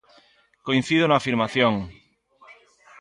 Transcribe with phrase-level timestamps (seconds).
[0.67, 1.73] Coincido na afirmación.